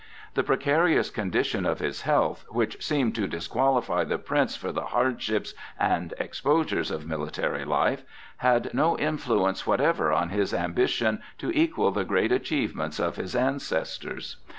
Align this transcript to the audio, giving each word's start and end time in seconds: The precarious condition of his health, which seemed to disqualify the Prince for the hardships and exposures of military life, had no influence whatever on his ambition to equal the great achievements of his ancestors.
The 0.33 0.41
precarious 0.43 1.11
condition 1.11 1.63
of 1.63 1.77
his 1.77 2.01
health, 2.01 2.43
which 2.49 2.83
seemed 2.83 3.13
to 3.13 3.27
disqualify 3.27 4.03
the 4.03 4.17
Prince 4.17 4.55
for 4.55 4.71
the 4.71 4.85
hardships 4.85 5.53
and 5.79 6.15
exposures 6.17 6.89
of 6.89 7.05
military 7.05 7.65
life, 7.65 8.01
had 8.37 8.73
no 8.73 8.97
influence 8.97 9.67
whatever 9.67 10.11
on 10.11 10.29
his 10.29 10.55
ambition 10.55 11.21
to 11.37 11.51
equal 11.55 11.91
the 11.91 12.03
great 12.03 12.31
achievements 12.31 12.99
of 12.99 13.17
his 13.17 13.35
ancestors. 13.35 14.37